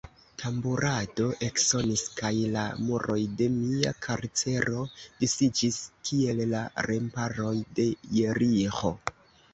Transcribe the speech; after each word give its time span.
Tamburado 0.41 1.25
eksonis, 1.47 2.05
kaj 2.21 2.31
la 2.55 2.63
muroj 2.87 3.19
de 3.41 3.49
mia 3.59 3.93
karcero 4.07 4.87
disiĝis, 5.21 5.79
kiel 6.09 6.45
la 6.57 6.65
remparoj 6.91 7.55
de 7.81 7.89
Jeriĥo. 8.19 8.93